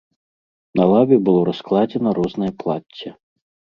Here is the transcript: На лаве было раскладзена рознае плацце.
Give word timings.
На 0.79 0.83
лаве 0.91 1.17
было 1.29 1.41
раскладзена 1.49 2.09
рознае 2.21 2.51
плацце. 2.65 3.07